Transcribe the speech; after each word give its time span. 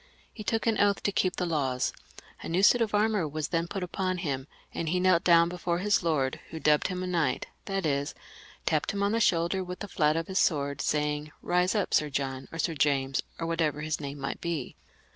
He 0.33 0.43
took 0.43 0.65
an 0.65 0.79
oath 0.79 1.03
to 1.03 1.11
keep 1.11 1.35
the 1.35 1.45
laws; 1.45 1.93
a 2.41 2.49
new 2.49 2.63
suit 2.63 2.81
of 2.81 2.95
armour 2.95 3.27
was 3.27 3.49
then 3.49 3.67
put 3.67 3.83
upon 3.83 4.17
him, 4.17 4.47
and 4.73 4.89
he 4.89 4.99
knelt 4.99 5.23
down 5.23 5.47
before 5.47 5.77
his 5.77 6.01
lord, 6.01 6.39
who 6.49 6.59
dubbed 6.59 6.87
him 6.87 7.03
a 7.03 7.05
knight; 7.05 7.45
that 7.65 7.85
is, 7.85 8.15
tapped 8.65 8.93
him 8.93 9.03
on 9.03 9.11
the 9.11 9.19
shoulder 9.19 9.63
with 9.63 9.77
the 9.77 9.87
flat 9.87 10.17
of 10.17 10.25
his 10.25 10.39
sword, 10.39 10.81
saying, 10.81 11.31
Eise 11.47 11.75
up, 11.75 11.93
Sir 11.93 12.09
John, 12.09 12.47
or 12.51 12.57
Sir 12.57 12.73
James, 12.73 13.21
or 13.37 13.45
whatever 13.45 13.81
his 13.81 14.01
name 14.01 14.17
might 14.19 14.41
be. 14.41 14.75